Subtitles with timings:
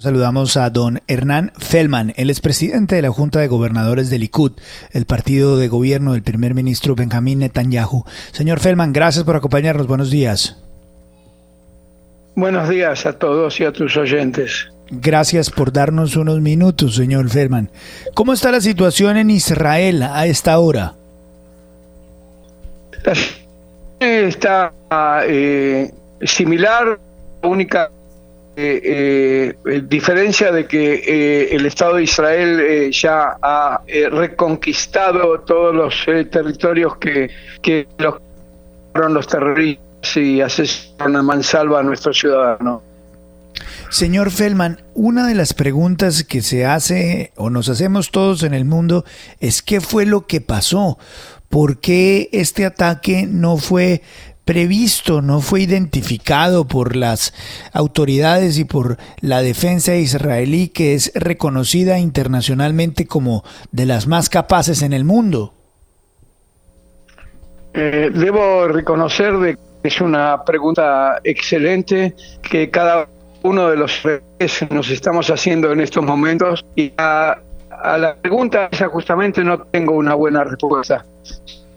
[0.00, 4.52] Saludamos a don Hernán Fellman, él es presidente de la Junta de Gobernadores del Likud,
[4.92, 8.04] el partido de gobierno del primer ministro Benjamín Netanyahu.
[8.30, 9.88] Señor Fellman, gracias por acompañarnos.
[9.88, 10.56] Buenos días.
[12.36, 14.68] Buenos días a todos y a tus oyentes.
[14.88, 17.68] Gracias por darnos unos minutos, señor Fellman.
[18.14, 20.94] ¿Cómo está la situación en Israel a esta hora?
[23.98, 24.72] Está
[25.26, 25.92] eh,
[26.22, 27.00] similar,
[27.42, 27.90] única
[28.60, 35.94] eh, eh, diferencia de que eh, el Estado de Israel ya ha reconquistado todos los
[36.28, 37.30] territorios que,
[37.62, 38.16] que los,
[38.94, 42.82] los terroristas y asesinaron a mansalva a nuestros ciudadanos.
[43.90, 48.64] Señor Feldman, una de las preguntas que se hace o nos hacemos todos en el
[48.64, 49.04] mundo
[49.38, 50.98] es qué fue lo que pasó,
[51.48, 54.02] por qué este ataque no fue
[54.48, 57.34] previsto, no fue identificado por las
[57.74, 64.80] autoridades y por la defensa israelí que es reconocida internacionalmente como de las más capaces
[64.80, 65.52] en el mundo?
[67.74, 73.06] Eh, debo reconocer de que es una pregunta excelente que cada
[73.42, 74.00] uno de los
[74.70, 77.36] nos estamos haciendo en estos momentos y a,
[77.70, 81.04] a la pregunta esa justamente no tengo una buena respuesta.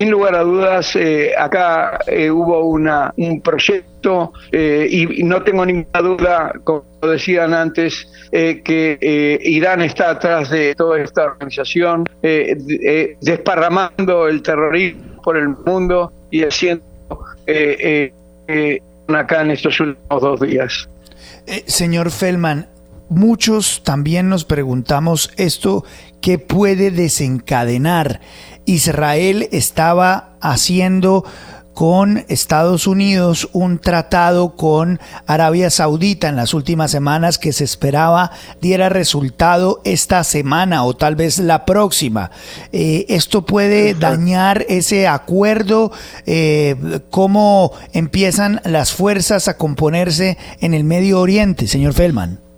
[0.00, 5.66] Sin lugar a dudas, eh, acá eh, hubo una, un proyecto eh, y, no tengo
[5.66, 14.40] ninguna duda, como decían antes, que Irán está atrás de toda esta organización, desparramando el
[14.40, 16.82] terrorismo por el mundo y haciendo
[19.08, 20.88] acá en estos últimos dos días.
[21.66, 22.68] señor Feldman,
[23.10, 25.84] muchos también nos preguntamos esto,
[26.22, 28.20] ¿qué puede desencadenar?
[28.64, 31.24] Israel estaba haciendo
[31.74, 38.32] con Estados Unidos un tratado con Arabia Saudita en las últimas semanas que se esperaba
[38.60, 42.30] diera resultado esta semana o tal vez la próxima.
[42.72, 45.90] Eh, ¿Esto puede dañar ese acuerdo?
[46.26, 52.49] Eh, ¿Cómo empiezan las fuerzas a componerse en el Medio Oriente, señor Feldman?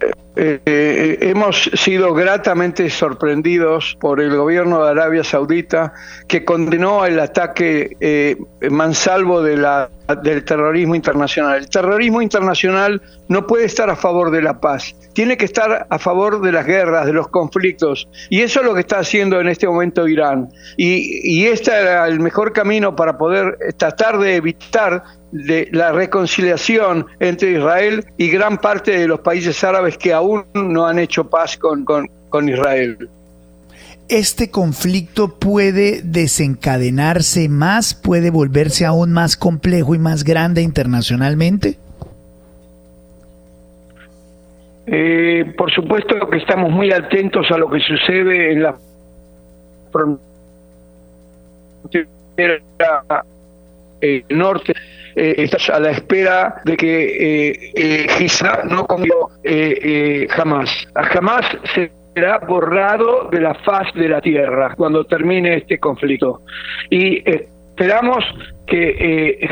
[0.00, 5.92] Eh, Eh, hemos sido gratamente sorprendidos por el gobierno de Arabia Saudita
[6.26, 8.36] que condenó el ataque eh,
[8.68, 9.90] mansalvo de la,
[10.24, 11.58] del terrorismo internacional.
[11.58, 15.98] El terrorismo internacional no puede estar a favor de la paz, tiene que estar a
[16.00, 18.08] favor de las guerras, de los conflictos.
[18.28, 20.48] Y eso es lo que está haciendo en este momento Irán.
[20.76, 27.52] Y, y este era el mejor camino para poder tratar de evitar la reconciliación entre
[27.52, 31.84] Israel y gran parte de los países árabes que aún no han hecho paz con,
[31.84, 33.08] con, Israel.
[34.08, 41.78] ¿Este conflicto puede desencadenarse más, puede volverse aún más complejo y más grande internacionalmente?
[44.86, 48.76] Eh, por supuesto que estamos muy atentos a lo que sucede en la
[49.90, 50.24] frontera
[54.04, 54.74] eh, norte
[55.16, 58.06] eh, estás a la espera de que eh, eh
[58.68, 60.88] no comió eh, jamás.
[60.94, 61.42] Jamás
[61.72, 66.42] será borrado de la faz de la tierra cuando termine este conflicto.
[66.90, 68.24] Y esperamos
[68.66, 69.48] que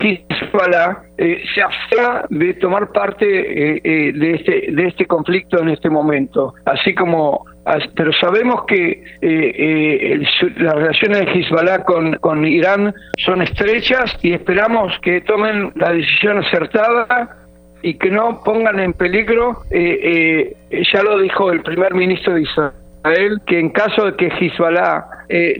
[0.00, 6.94] Hezbollah se abstenga de tomar parte de, este, de este conflicto en este momento, así
[6.94, 7.44] como
[7.94, 10.20] pero sabemos que eh, eh,
[10.58, 12.94] las relaciones de Hezbollah con, con Irán
[13.24, 17.36] son estrechas y esperamos que tomen la decisión acertada
[17.82, 20.56] y que no pongan en peligro, eh,
[20.92, 25.04] ya lo dijo el primer ministro de Israel, que en caso de que Hezbollah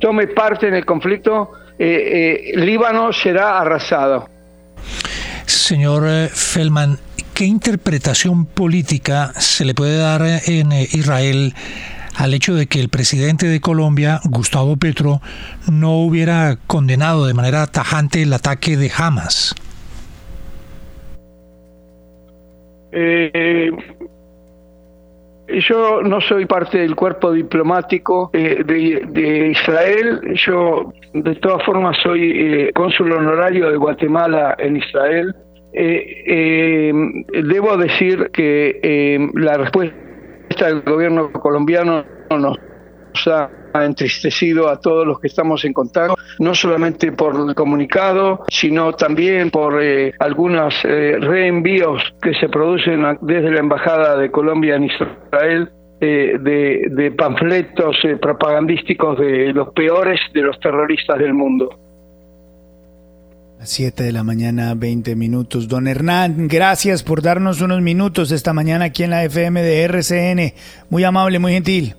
[0.00, 4.28] tome parte en el conflicto, Líbano será arrasado.
[5.46, 6.98] Señor Feldman,
[7.34, 11.52] ¿qué interpretación política se le puede dar en Israel
[12.16, 15.20] al hecho de que el presidente de Colombia, Gustavo Petro,
[15.70, 19.54] no hubiera condenado de manera tajante el ataque de Hamas?
[22.92, 23.72] Eh,
[25.68, 30.20] yo no soy parte del cuerpo diplomático eh, de, Israel.
[30.46, 35.34] Yo, de todas formas, soy eh, cónsul honorario de Guatemala en Israel.
[35.74, 40.04] Debo decir que la respuesta
[40.60, 42.58] el gobierno colombiano nos
[43.26, 43.50] ha
[43.84, 49.50] entristecido a todos los que estamos en contacto, no solamente por el comunicado, sino también
[49.50, 55.70] por eh, algunos eh, reenvíos que se producen desde la Embajada de Colombia en Israel
[56.00, 61.83] eh, de, de, panfletos propagandísticos de los peores de los terroristas del mundo.
[63.64, 65.68] 7 de la mañana, 20 minutos.
[65.68, 70.54] Don Hernán, gracias por darnos unos minutos esta mañana aquí en la FM de RCN.
[70.90, 71.94] Muy amable, muy gentil.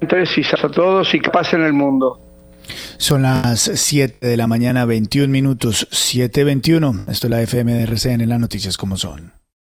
[0.00, 2.20] Entonces, a todos y que pasen el mundo.
[2.98, 7.08] Son las 7 de la mañana, 21 minutos, 7.21.
[7.08, 9.32] Esto es la FM de RCN, las noticias como son.